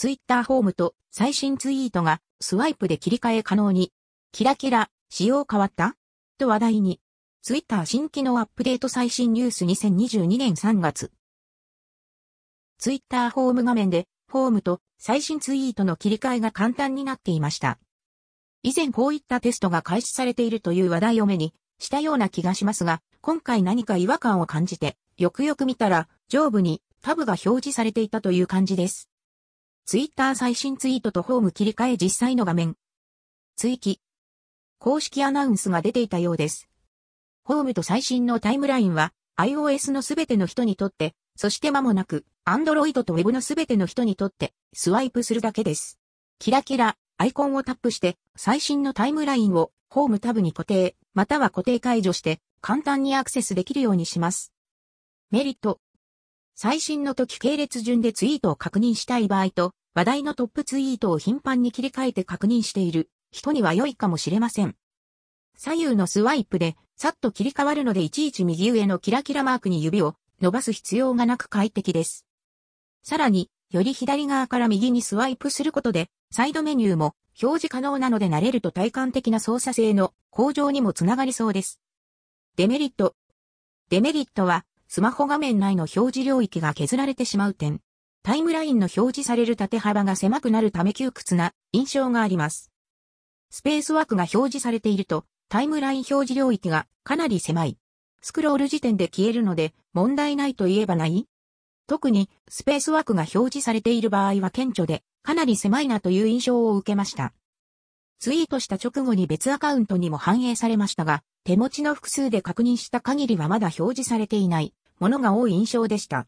[0.00, 3.92] ツイッターホームと最新ツイートがスワイプで切り替え可能に。
[4.32, 5.94] キラキラ、仕様変わった？
[6.38, 7.02] と話題に。
[7.42, 11.12] ツイッター新機能アップデート最新ニュース2022年3月。
[12.78, 17.78] ツイッターホーム画面で、ホームと最新ツイートの切り替えが簡単になっていました。
[18.62, 29.09] 以前こういったテストが開始されているという話題を目にしたような気がしますが、今回何か違和感を感じて、よくよく見たら、上部にタブが表示されていたという感じです。
[29.90, 32.76] ツイッター最新ツイートとホーム切り替え実際の画面。
[33.56, 34.00] 追記。
[34.78, 36.68] 公式アナウンスが出ていたようです。
[37.42, 45.98] ホームと最新のタイムラインは iOS のすべての人にとって、そして間もなく Android と Web のすべての人にとってスワイプするだけです。
[46.38, 54.52] キラキラアイコンをタップして最新のタイムラインをホームタブに固定、または固定解除して簡単にアクセスできるようにします。
[55.32, 55.80] メリット。
[56.54, 64.76] 最新の時系列順でツイートを確認したい場合と話題のトップツイートを頻繁に切り替えて確認している人には良いかもしれません。
[65.56, 72.24] 左右のスワイプでさっと切り替わるのでいちいち右上のキラキラマークに指を伸ばす必要がなく快適です。
[73.02, 81.80] さらに、より左側から右にスワイプすることで、サイドメニューも表示可能なので慣れると体感的な操作性の向上にもつながりそうです。
[82.56, 83.14] デメリット。
[83.88, 87.80] デメリットは、スマホ画面内の表示領域が削られてしまう点。
[88.22, 92.70] タイムラインの表示される縦幅が狭くなるため窮屈な印象があります。
[93.50, 97.78] スペース枠が表示されていると、タイムライン表示領域がかなり狭い。
[98.22, 101.26] スクロール時点で消えるので問題ないと言えばない
[101.86, 107.32] 特にスペース枠が表示されている場合は顕著でかなり狭いなという印象を受けました。
[108.20, 116.26] ツイートした直後に別アカウントにも反映されましたが、手持ちの複数で確認した限りはまだ表示されていないものが多い印象でした。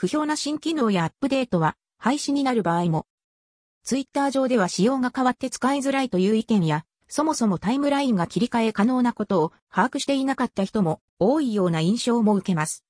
[0.00, 3.08] 不評な新機能やアップデートは廃止になる場合も。
[3.82, 12.84] ツイッター上では仕様が変わって使いづらいという意見や、そもそもタイムラインが切り替え可能なことを把握していなかった人も多いような印象も受けます。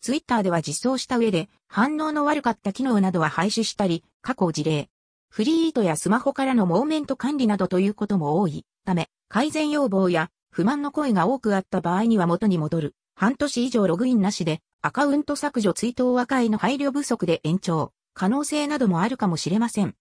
[0.00, 4.88] ツイッターでは実装した上で反応の悪かった機能などは廃止したり、過去事例。
[5.28, 12.94] フリートやスマホからのモーメント管理などということも多いため、改善要望や不満の声が多くあった場合には元に戻る。
[13.14, 19.94] 半年以上ログインなしでアカウント削除追悼和解の配慮不足で延長、可能性などもあるかもしれません。